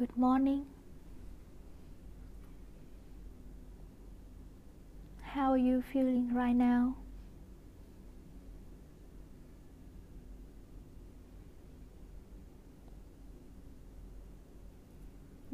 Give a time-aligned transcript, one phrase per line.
[0.00, 0.64] Good morning.
[5.34, 6.96] How are you feeling right now?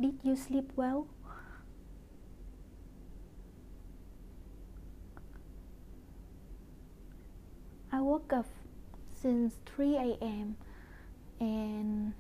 [0.01, 1.09] Did you sleep well?
[7.91, 8.47] I woke up
[9.21, 10.57] since 3 a.m.
[11.41, 12.13] and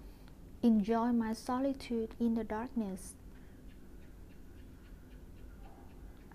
[0.67, 3.15] enjoy my solitude in the darkness.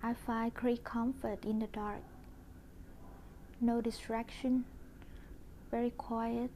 [0.01, 2.01] I find great comfort in the dark.
[3.59, 4.63] No distraction,
[5.69, 6.49] very quiet.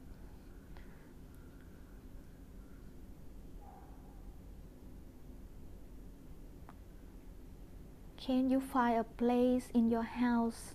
[8.16, 10.72] Can you find a place in your house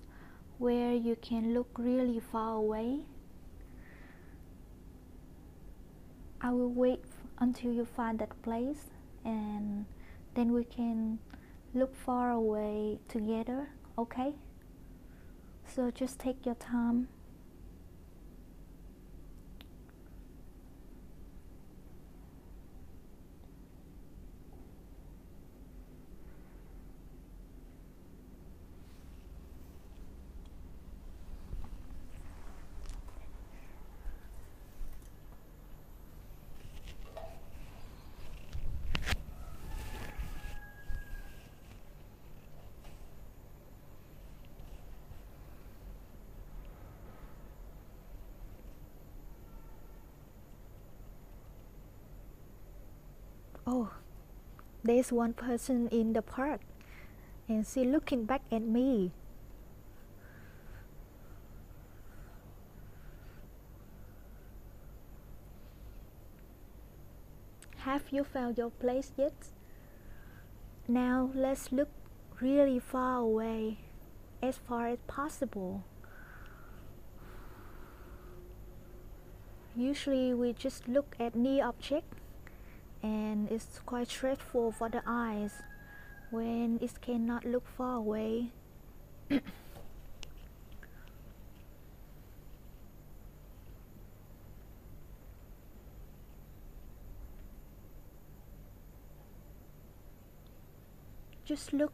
[0.60, 3.00] where you can look really far away?
[6.44, 7.04] I will wait
[7.38, 8.90] until you find that place
[9.24, 9.86] and
[10.34, 11.20] then we can
[11.74, 14.34] look far away together, okay?
[15.68, 17.10] So just take your time.
[53.74, 53.90] Oh,
[54.84, 56.60] there's one person in the park
[57.48, 59.14] and she looking back at me.
[67.78, 69.32] Have you found your place yet?
[70.86, 71.88] Now let's look
[72.42, 73.78] really far away,
[74.44, 75.86] as far as possible.
[79.78, 82.21] Usually we just look at near object
[83.04, 85.62] and it's quite stressful for the eyes
[86.30, 88.48] when it cannot look far away.
[101.46, 101.92] Just look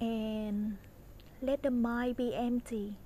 [0.00, 0.76] and
[1.40, 2.98] let the mind be empty.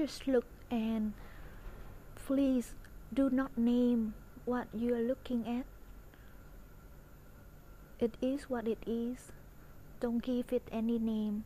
[0.00, 1.12] Just look and
[2.16, 2.72] please
[3.12, 4.14] do not name
[4.46, 5.66] what you are looking at.
[7.98, 9.28] It is what it is.
[10.00, 11.44] Don't give it any name.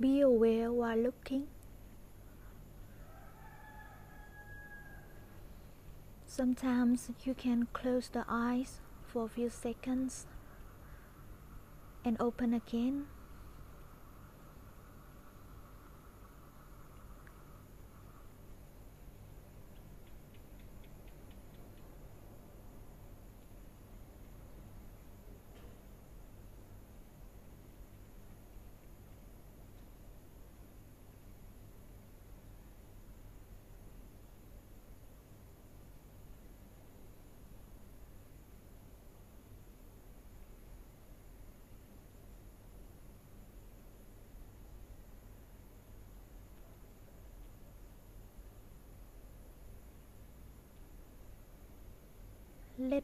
[0.00, 1.46] Be aware while looking.
[6.26, 10.26] Sometimes you can close the eyes for a few seconds
[12.04, 13.06] and open again.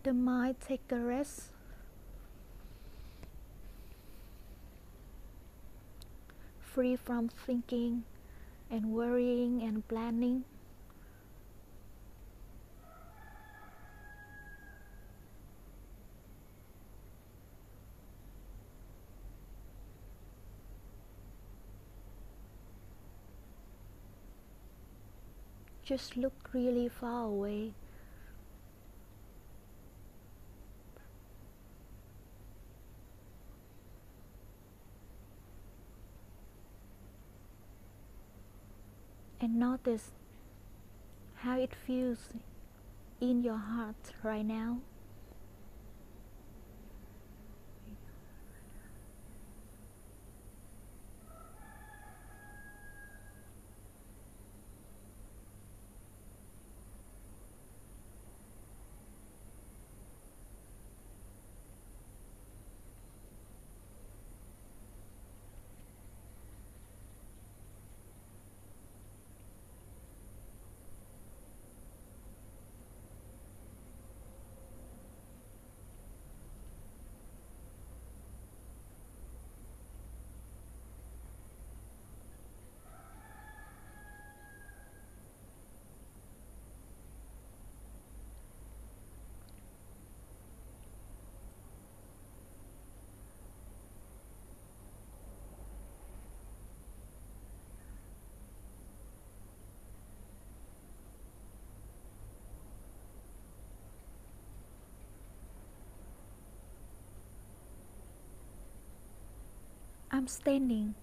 [0.00, 1.50] Let the mind take a rest.
[6.58, 8.04] Free from thinking
[8.70, 10.44] and worrying and planning.
[25.84, 27.72] Just look really far away.
[39.60, 40.12] Notice
[41.42, 42.32] how it feels
[43.20, 44.78] in your heart right now.
[110.20, 110.96] I'm standing.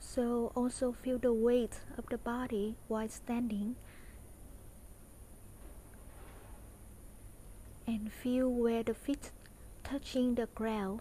[0.00, 3.76] So also feel the weight of the body while standing
[7.86, 9.30] and feel where the feet
[9.84, 10.98] touching the ground.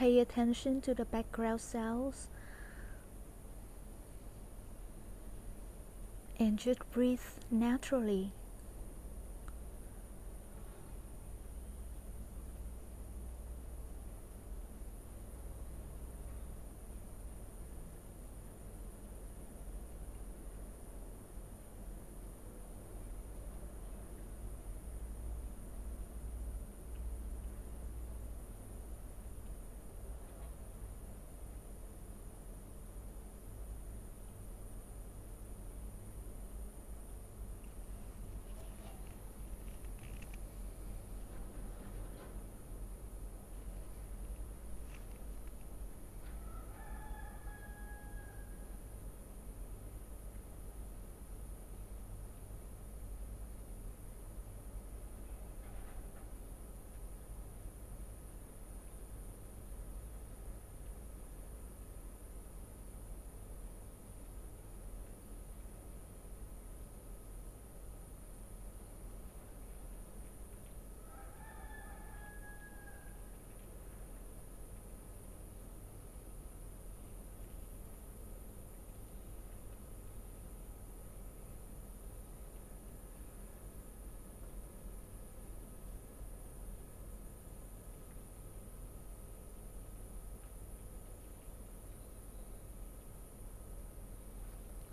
[0.00, 2.28] Pay attention to the background sounds
[6.38, 7.20] and just breathe
[7.50, 8.32] naturally.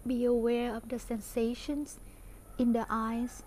[0.07, 1.99] Be aware of the sensations
[2.57, 3.43] in the eyes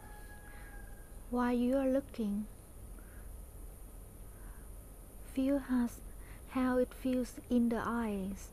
[1.31, 2.45] while you are looking.
[5.33, 6.01] Feel has,
[6.51, 8.49] how it feels in the eyes.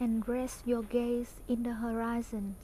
[0.00, 2.56] And rest your gaze in the horizons.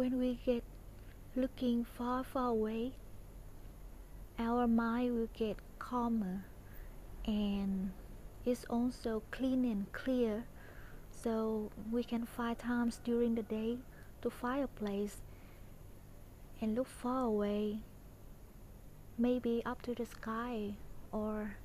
[0.00, 0.64] When we get
[1.36, 2.92] looking far, far away,
[4.38, 6.42] our mind will get calmer
[7.26, 7.90] and
[8.46, 10.44] it's also clean and clear.
[11.10, 13.76] So we can find times during the day
[14.22, 15.18] to find a place
[16.62, 17.80] and look far away
[19.18, 20.76] maybe up to the sky
[21.12, 21.56] or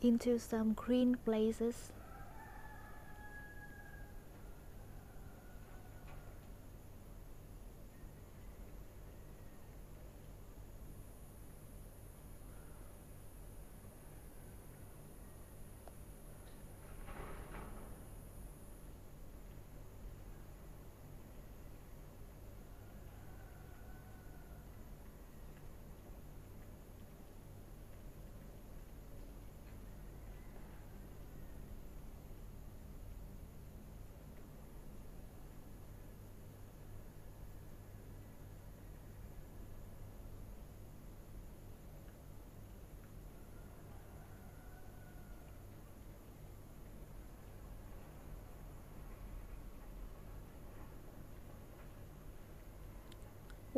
[0.00, 1.90] into some green places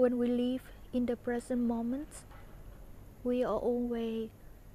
[0.04, 0.61] when we live
[0.92, 2.28] in the present moment,
[3.25, 4.28] we are always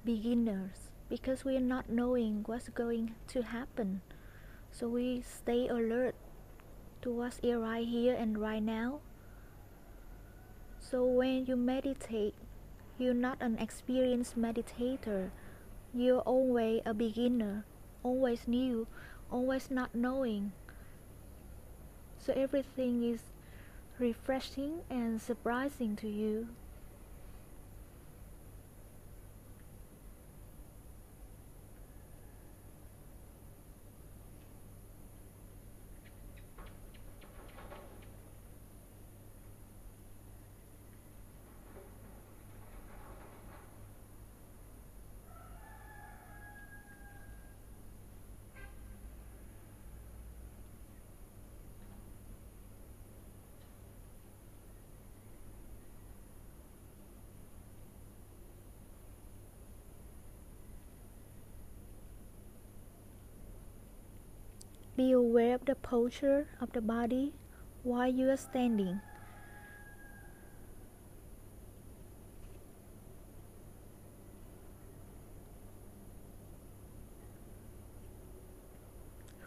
[0.04, 4.00] beginners because we are not knowing what's going to happen.
[4.72, 6.16] So we stay alert
[7.02, 8.98] to what's right here and right now.
[10.80, 12.34] So when you meditate,
[12.98, 15.30] you're not an experienced meditator.
[15.94, 17.64] You're always a beginner,
[18.02, 18.88] always new,
[19.30, 20.50] always not knowing.
[22.18, 23.29] So everything is
[24.00, 26.48] refreshing and surprising to you.
[65.00, 67.32] Be aware of the posture of the body
[67.84, 69.00] while you are standing.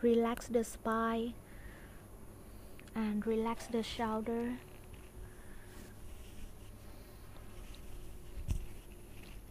[0.01, 1.36] Relax the spine
[2.95, 4.57] and relax the shoulder.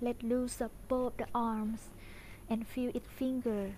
[0.00, 1.90] Let loose of both the arms
[2.50, 3.70] and feel its finger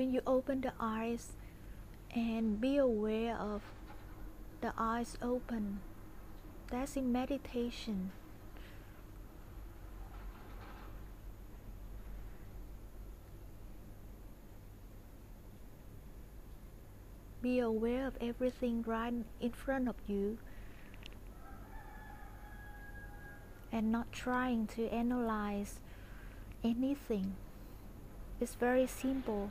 [0.00, 1.32] when you open the eyes
[2.14, 3.60] and be aware of
[4.62, 5.80] the eyes open.
[6.70, 8.10] That's in meditation.
[17.42, 20.38] Be aware of everything right in front of you
[23.70, 25.78] and not trying to analyze
[26.64, 27.36] anything.
[28.40, 29.50] It's very simple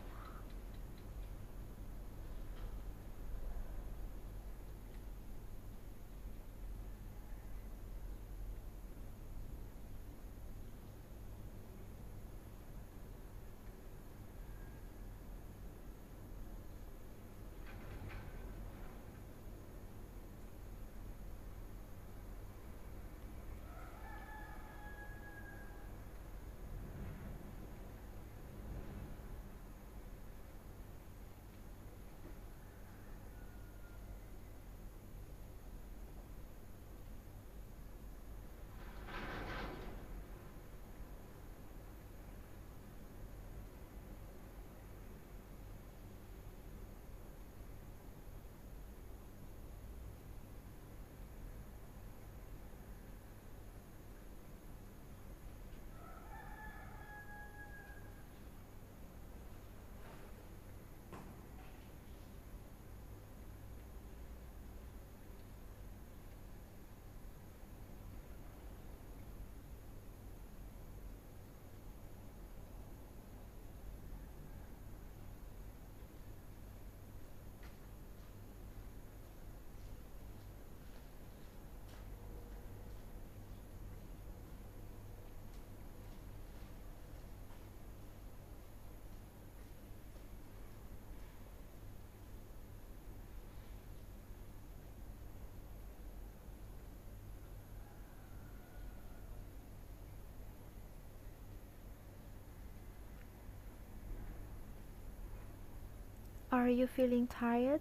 [106.60, 107.80] Are you feeling tired?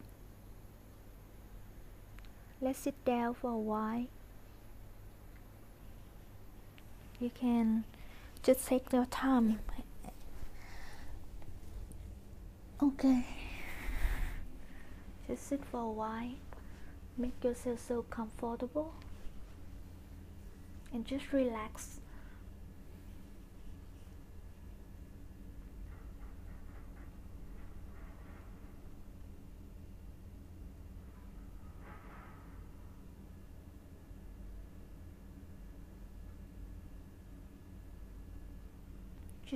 [2.61, 4.07] Let's sit down for a while.
[7.19, 7.83] You can
[8.41, 9.59] just take your time.
[12.81, 13.27] Okay.
[15.27, 16.39] Just sit for a while.
[17.17, 18.95] Make yourself so comfortable
[20.93, 21.99] and just relax.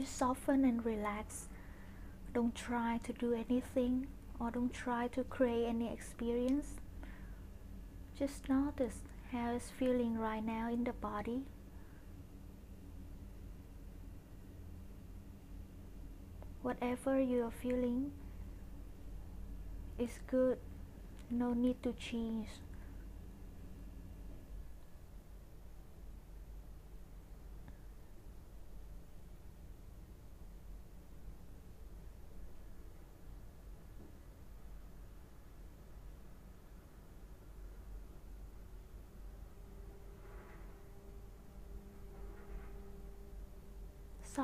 [0.05, 1.49] Soften and relax.
[2.35, 4.07] Don't try to do anything
[4.41, 6.75] or don't try to create any experience.
[8.19, 11.43] Just notice how it's feeling right now in the body.
[16.62, 18.12] Whatever you are feeling
[19.99, 20.59] is good,
[21.31, 22.49] no need to change.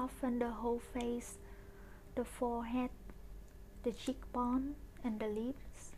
[0.09, 1.37] Soften the whole face,
[2.15, 2.91] the forehead,
[3.83, 5.93] the cheekbone, and the lips.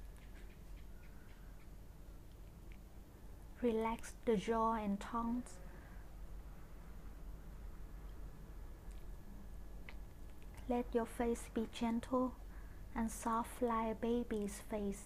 [3.63, 5.45] Relax the jaw and tongue.
[10.69, 12.33] Let your face be gentle
[12.97, 15.05] and soft like a baby's face.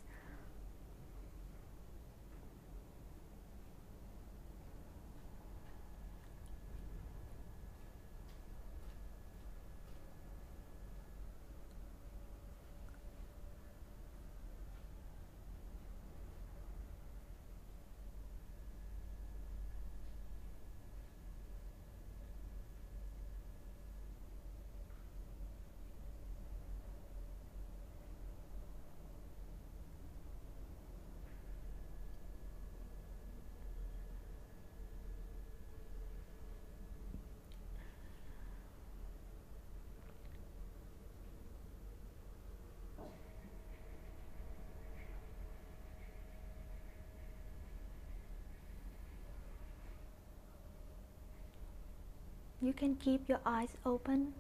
[52.65, 54.33] You can keep your eyes open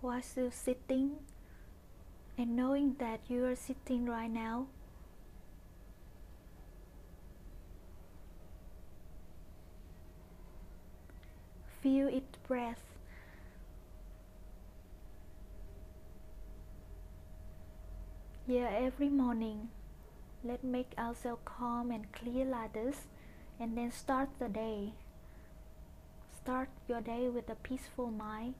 [0.00, 1.16] while still sitting
[2.38, 4.68] and knowing that you are sitting right now.
[11.82, 12.84] Feel its breath.
[18.46, 19.70] Yeah, every morning,
[20.44, 23.08] let's make ourselves calm and clear like this
[23.58, 24.92] and then start the day.
[26.42, 28.54] Start your day with a peaceful mind.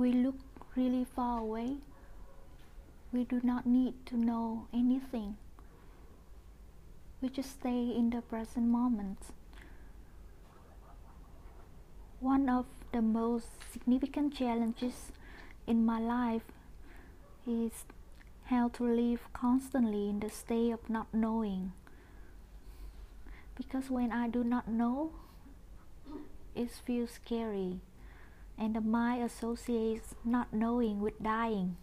[0.00, 0.36] We look
[0.76, 1.76] really far away,
[3.12, 5.36] we do not need to know anything.
[7.20, 9.18] We just stay in the present moment.
[12.18, 15.12] One of the most significant challenges
[15.66, 16.48] in my life
[17.46, 17.84] is
[18.44, 21.72] how to live constantly in the state of not knowing.
[23.54, 25.12] Because when I do not know,
[26.54, 27.80] it feels scary
[28.60, 31.76] and the mind associates not knowing with dying.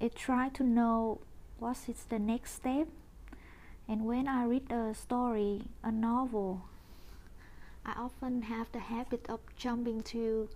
[0.00, 1.18] It tries to know
[1.58, 2.86] what is the next step,
[3.88, 6.62] and when I read a story, a novel,
[7.84, 10.48] I often have the habit of jumping to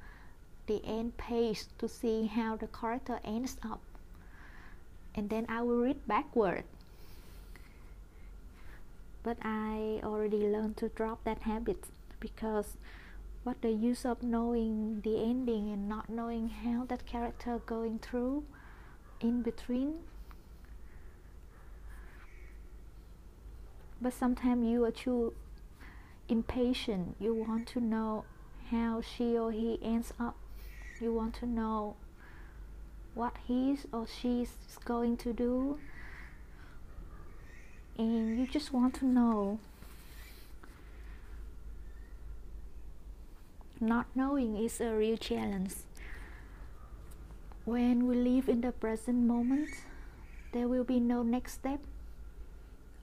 [0.68, 3.80] the end page to see how the character ends up,
[5.16, 6.62] and then I will read backward.
[9.24, 11.84] But I already learned to drop that habit
[12.20, 12.76] because
[13.44, 18.44] what the use of knowing the ending and not knowing how that character going through
[19.20, 20.00] in between?
[24.00, 25.32] But sometimes you are too
[26.28, 27.16] impatient.
[27.20, 28.24] You want to know
[28.70, 30.36] how she or he ends up.
[31.00, 31.96] You want to know
[33.14, 35.78] what he or she is going to do.
[37.98, 39.58] And you just want to know
[43.82, 45.74] not knowing is a real challenge.
[47.64, 49.70] When we live in the present moment
[50.52, 51.80] there will be no next step.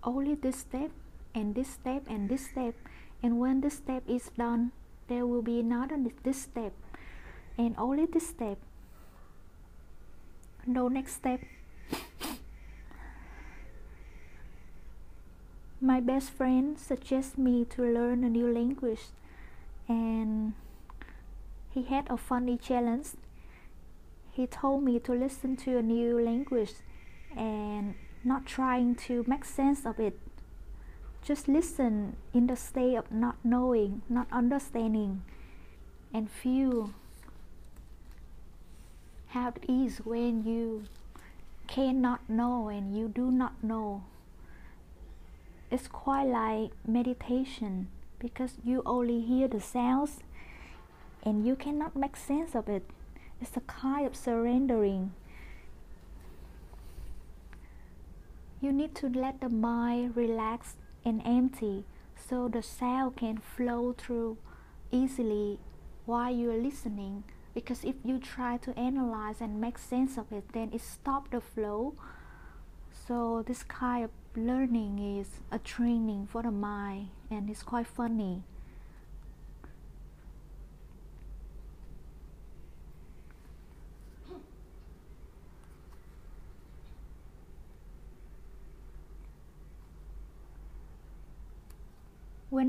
[0.04, 0.92] Only this step
[1.36, 2.76] and this step and this step.
[3.22, 4.72] And when this step is done
[5.08, 6.72] there will be another this step
[7.58, 8.58] and only this step.
[10.66, 11.42] No next step.
[15.82, 19.12] My best friend suggests me to learn a new language
[19.88, 20.54] and
[21.72, 23.08] he had a funny challenge
[24.40, 26.72] he told me to listen to a new language
[27.36, 30.18] and not trying to make sense of it.
[31.22, 35.24] Just listen in the state of not knowing, not understanding,
[36.14, 36.94] and feel
[39.28, 40.86] how it is when you
[41.68, 44.06] cannot know and you do not know.
[45.70, 50.20] It's quite like meditation because you only hear the sounds
[51.24, 52.84] and you cannot make sense of it.
[53.42, 55.12] It's a kind of surrendering
[58.62, 61.86] You need to let the mind relax and empty
[62.18, 64.38] so the sound can flow through
[64.92, 65.60] easily
[66.06, 67.24] while you're listening.
[67.54, 71.40] Because if you try to analyze and make sense of it, then it stops the
[71.40, 71.94] flow.
[73.08, 78.44] So this kind of learning is a training for the mind and it's quite funny.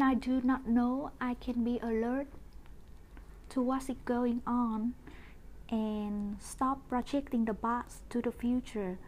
[0.01, 2.27] When I do not know, I can be alert
[3.51, 4.95] to what's going on
[5.69, 8.99] and stop projecting the past to the future.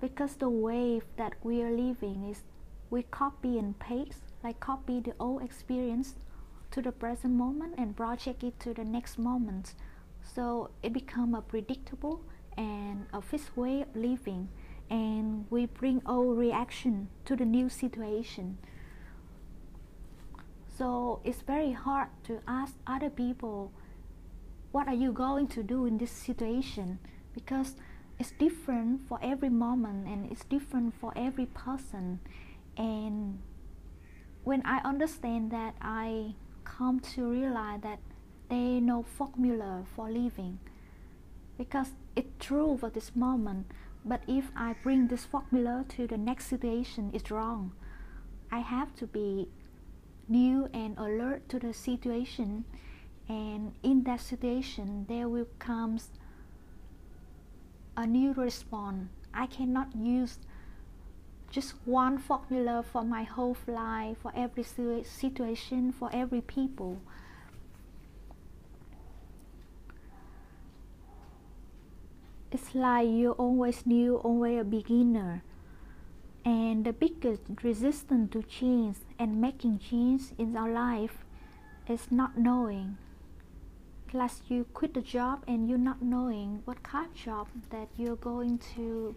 [0.00, 2.44] Because the wave that we are living is
[2.90, 6.14] we copy and paste like copy the old experience
[6.70, 9.74] to the present moment and project it to the next moment.
[10.22, 12.20] So it become a predictable
[12.56, 14.48] and a fixed way of living.
[14.90, 18.58] And we bring old reaction to the new situation
[20.76, 23.72] so it's very hard to ask other people,
[24.72, 26.98] what are you going to do in this situation?
[27.34, 27.76] Because
[28.18, 32.20] it's different for every moment and it's different for every person.
[32.76, 33.40] And
[34.44, 36.34] when I understand that, I
[36.64, 38.00] come to realize that
[38.50, 40.58] there is no formula for living.
[41.56, 43.66] Because it's true for this moment,
[44.04, 47.72] but if I bring this formula to the next situation, it's wrong.
[48.52, 49.48] I have to be
[50.28, 52.64] new and alert to the situation.
[53.28, 56.10] And in that situation there will comes
[57.96, 59.08] a new response.
[59.32, 60.38] I cannot use
[61.50, 66.98] just one formula for my whole life for every situation for every people.
[72.50, 75.42] It's like you always new always a beginner
[76.46, 81.24] and the biggest resistance to change and making change in our life
[81.88, 82.96] is not knowing.
[84.06, 88.14] Plus, you quit the job and you're not knowing what kind of job that you're
[88.14, 89.16] going to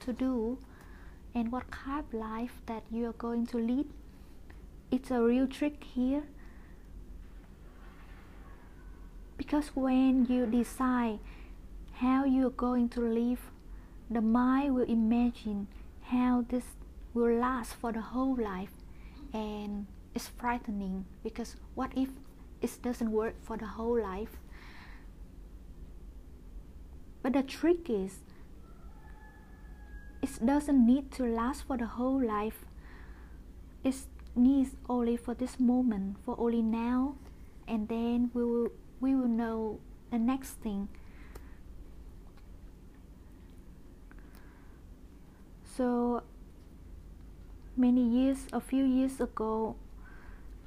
[0.00, 0.56] to do
[1.34, 3.86] and what kind of life that you're going to lead.
[4.90, 6.22] It's a real trick here
[9.36, 11.18] because when you decide
[11.92, 13.40] how you're going to live,
[14.10, 15.68] the mind will imagine
[16.10, 16.64] how this
[17.14, 18.72] will last for the whole life
[19.32, 22.08] and it's frightening because what if
[22.60, 24.36] it doesn't work for the whole life?
[27.22, 28.18] But the trick is
[30.22, 32.64] it doesn't need to last for the whole life.
[33.84, 33.94] It
[34.34, 37.16] needs only for this moment for only now
[37.66, 38.68] and then we will
[39.00, 40.88] we will know the next thing
[45.80, 46.22] So
[47.74, 49.76] many years, a few years ago,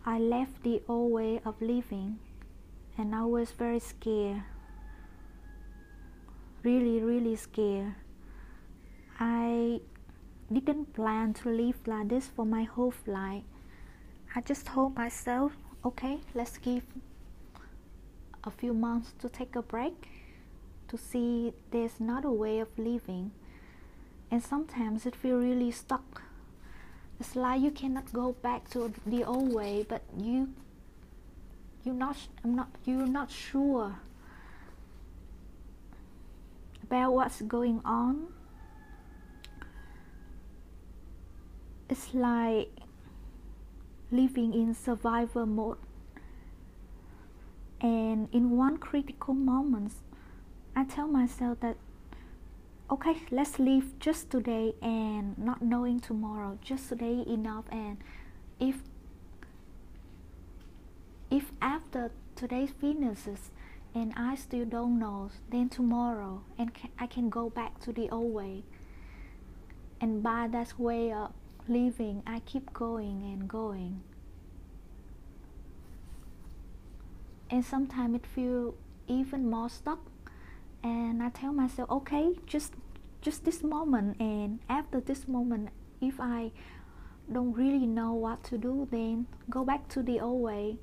[0.07, 2.17] I left the old way of living
[2.97, 4.41] and I was very scared.
[6.63, 7.93] Really, really scared.
[9.19, 9.81] I
[10.51, 13.43] didn't plan to live like this for my whole life.
[14.35, 16.85] I just told myself, okay, let's give
[18.43, 20.09] a few months to take a break
[20.87, 23.29] to see there's another way of living
[24.33, 26.23] and sometimes it feel really stuck.
[27.19, 30.49] It's like you cannot go back to the old way but you
[31.83, 33.99] you're not I'm not you're not sure
[36.81, 38.33] about what's going on.
[41.87, 42.71] It's like
[44.09, 45.77] living in survival mode.
[47.79, 49.91] And in one critical moment
[50.75, 51.77] i tell myself that
[52.93, 56.59] okay let's live just today and not knowing tomorrow.
[56.61, 57.65] Just today enough.
[57.71, 57.97] And
[58.59, 58.75] if
[61.31, 63.49] if after today finishes
[63.95, 68.31] and i still don't know then tomorrow and i can go back to the old
[68.31, 68.61] way.
[69.99, 71.31] And by that way of
[71.67, 74.03] living i keep going and going.
[77.49, 78.75] And sometimes it feel
[79.07, 79.99] even more stuck.
[80.83, 82.73] And i tell myself okay just
[83.23, 85.69] just this moment and after this moment
[86.01, 86.51] if i
[87.31, 90.77] don't really know what to do then go back to the old way.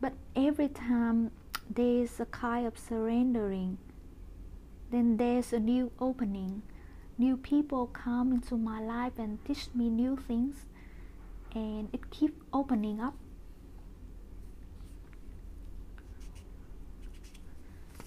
[0.00, 1.30] But every time
[1.70, 3.78] there's a kind of surrendering
[4.90, 6.62] then there's a new opening.
[7.16, 10.66] New people come into my life and teach me new things
[11.54, 13.14] and it keeps opening up.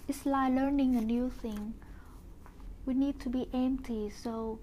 [0.07, 1.73] It's like learning a new thing.
[2.87, 4.59] We need to be empty so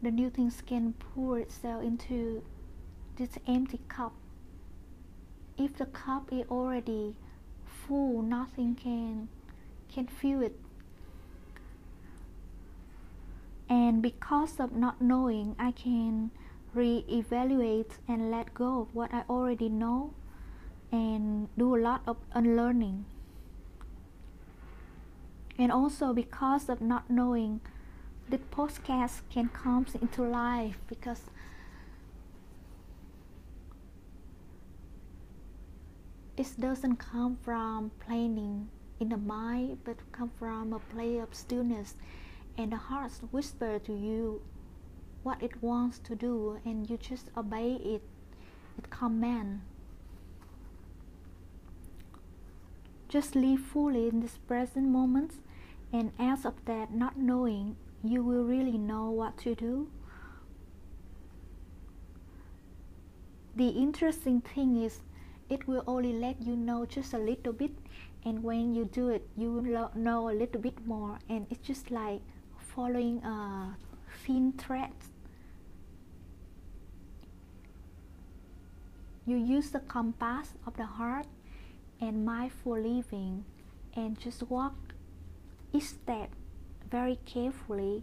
[0.00, 2.44] the new things can pour itself into
[3.16, 4.12] this empty cup.
[5.58, 7.16] If the cup is already
[7.66, 9.28] full, nothing can
[9.92, 10.54] can fill it.
[13.68, 16.30] And because of not knowing, I can
[16.74, 20.14] re-evaluate and let go of what I already know
[20.92, 23.06] and do a lot of unlearning
[25.58, 27.60] and also because of not knowing
[28.28, 31.22] the podcast can come into life because
[36.36, 41.94] it doesn't come from planning in the mind but come from a play of stillness
[42.56, 44.40] and the heart whisper to you
[45.22, 48.02] what it wants to do and you just obey it
[48.78, 49.60] it command.
[53.08, 55.34] Just live fully in this present moment
[55.94, 59.88] and as of that not knowing you will really know what to do?
[63.54, 65.00] The interesting thing is
[65.48, 67.70] it will only let you know just a little bit
[68.24, 71.92] and when you do it you will know a little bit more and it's just
[71.92, 72.20] like
[72.58, 73.76] following a
[74.26, 74.90] thin thread
[79.26, 81.26] you use the compass of the heart
[82.00, 83.44] and mindful living
[83.94, 84.93] and just walk
[85.74, 86.30] each step
[86.90, 88.02] very carefully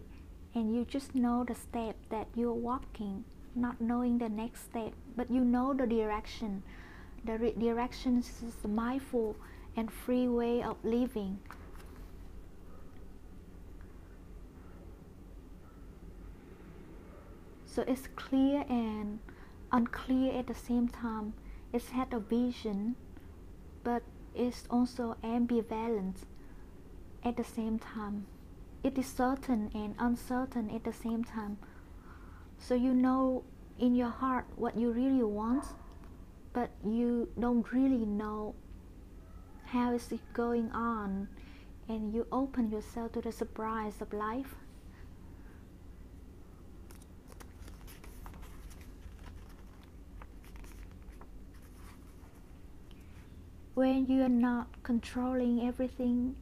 [0.54, 5.30] and you just know the step that you're walking not knowing the next step but
[5.30, 6.62] you know the direction.
[7.24, 9.36] The re- direction is a mindful
[9.76, 11.38] and free way of living.
[17.66, 19.18] So it's clear and
[19.70, 21.32] unclear at the same time.
[21.72, 22.96] It's had a vision
[23.84, 24.02] but
[24.34, 26.16] it's also ambivalent
[27.24, 28.26] at the same time.
[28.82, 31.58] It is certain and uncertain at the same time.
[32.58, 33.44] So you know
[33.78, 35.64] in your heart what you really want,
[36.52, 38.54] but you don't really know
[39.66, 41.28] how is it going on,
[41.88, 44.54] and you open yourself to the surprise of life.
[53.74, 56.36] When you are not controlling everything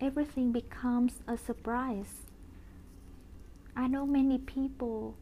[0.00, 2.26] everything becomes a surprise.
[3.76, 5.16] I know many people,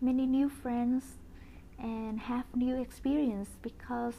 [0.00, 1.04] many new friends,
[1.78, 4.14] and have new experience because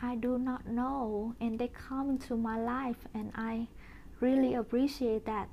[0.00, 3.66] I do not know, and they come into my life, and I
[4.20, 5.48] really appreciate that.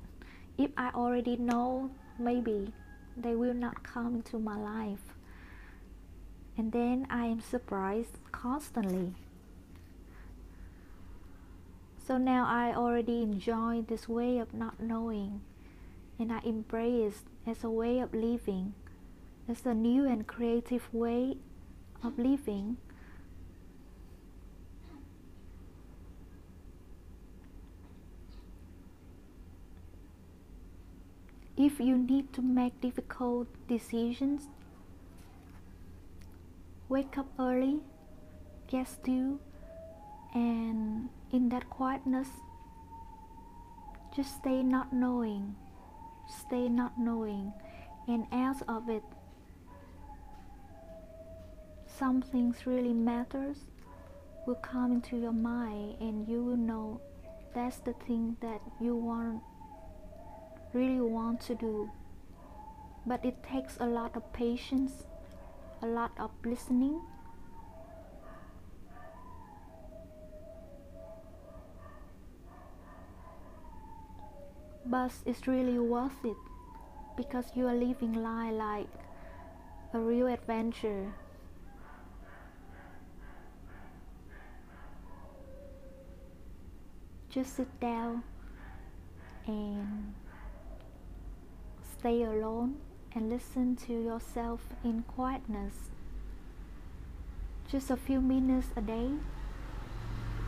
[0.56, 2.72] If I already know, maybe
[3.16, 5.14] they will not come into my life.
[6.56, 9.14] And then I am surprised constantly.
[12.06, 15.40] So now I already enjoy this way of not knowing,
[16.20, 18.74] and I embrace as a way of living,
[19.48, 21.36] as a new and creative way
[22.04, 22.76] of living.
[31.56, 34.46] If you need to make difficult decisions,
[36.88, 37.80] wake up early,
[38.68, 39.40] get still,
[40.36, 42.28] and in that quietness
[44.14, 45.56] just stay not knowing
[46.26, 47.52] stay not knowing.
[48.08, 49.02] And out of it
[51.86, 53.58] something really matters
[54.46, 57.00] will come into your mind and you will know
[57.54, 59.42] that's the thing that you want
[60.72, 61.90] really want to do.
[63.06, 65.04] But it takes a lot of patience
[65.82, 67.00] a lot of listening
[74.88, 76.36] but it's really worth it
[77.16, 78.88] because you are living life like
[79.92, 81.12] a real adventure.
[87.28, 88.22] Just sit down
[89.46, 90.14] and
[91.98, 92.76] stay alone
[93.14, 95.90] and listen to yourself in quietness.
[97.70, 99.10] Just a few minutes a day.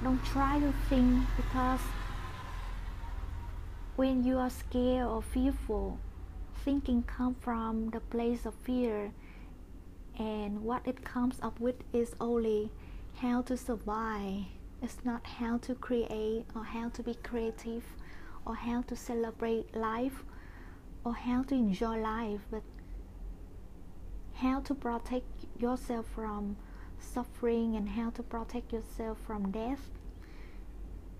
[0.03, 1.80] Don't try to think because
[3.99, 5.99] when you are scared or fearful,
[6.64, 9.11] thinking comes from the place of fear,
[10.16, 12.70] and what it comes up with is only
[13.16, 14.44] how to survive.
[14.80, 17.82] It's not how to create or how to be creative
[18.46, 20.22] or how to celebrate life
[21.03, 22.62] or how to enjoy life, but
[24.34, 25.26] how to protect
[25.59, 26.57] yourself from
[27.01, 29.90] suffering and how to protect yourself from death.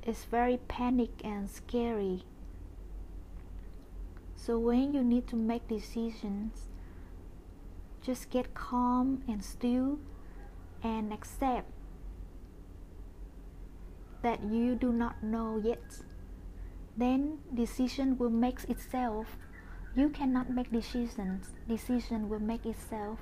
[0.05, 2.23] It's very panic and scary.
[4.39, 6.69] So when you need to make decisions,
[8.01, 9.99] just get calm and still
[10.83, 11.71] and accept
[14.23, 16.03] that you do not know yet.
[16.97, 19.37] Then decision will make itself.
[19.97, 21.55] You cannot make decisions.
[21.69, 23.19] Decision will make itself.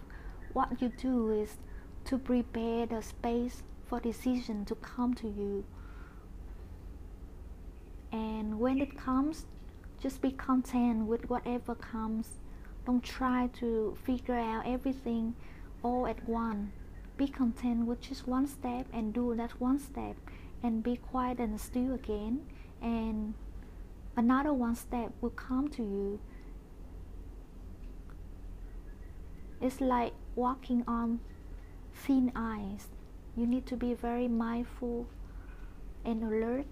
[0.53, 1.57] What you do is
[2.05, 5.65] to prepare the space for decision to come to you.
[8.13, 9.47] And when it comes,
[10.01, 12.41] just be content with whatever comes.
[12.85, 15.35] Don't try to figure out everything
[15.83, 16.71] all at once.
[17.17, 20.17] Be content with just one step and do that one step
[20.63, 22.41] and be quiet and still again
[22.83, 23.35] and
[24.17, 26.21] another one step will come to you.
[29.61, 31.21] It's like walking on
[31.95, 32.89] thin ice.
[33.35, 35.07] You need to be very mindful
[36.05, 36.67] and alert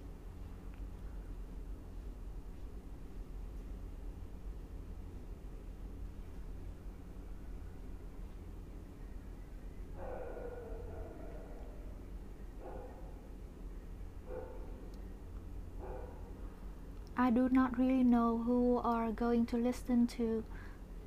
[17.25, 20.43] I do not really know who are going to listen to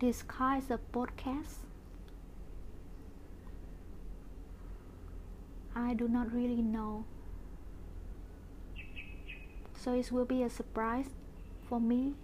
[0.01, 1.59] this kind of podcasts.
[5.77, 7.05] I do not really know.
[9.77, 11.11] So it will be a surprise
[11.69, 12.15] for me.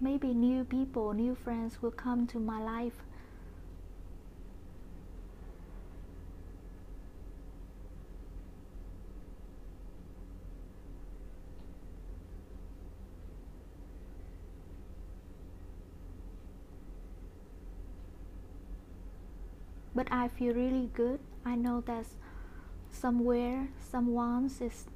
[0.00, 3.04] Maybe new people, new friends will come to my life
[19.94, 21.20] but I feel really good.
[21.44, 22.04] I know that
[22.90, 24.86] somewhere someone is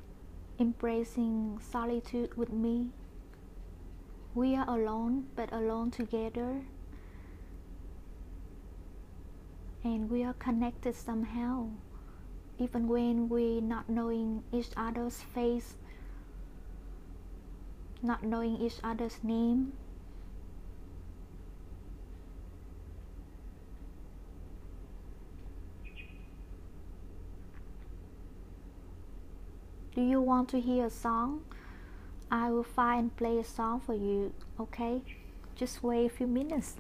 [0.59, 2.91] embracing solitude with me.
[4.35, 6.63] We are alone, but alone together.
[9.85, 11.69] And we are connected somehow,
[12.59, 15.77] even when we not knowing each other's face,
[18.03, 19.75] not knowing each other's name,
[29.97, 31.43] Do you want to hear a song?
[32.31, 35.01] I will find and play a song for you, okay?
[35.55, 36.77] Just wait a few minutes.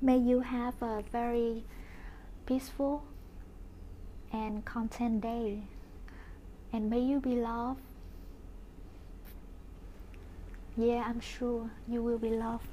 [0.00, 1.64] May you have a very
[2.46, 3.02] peaceful
[4.32, 5.64] and content day.
[6.72, 7.80] And may you be loved.
[10.76, 12.68] Yeah, I'm sure you will be loved.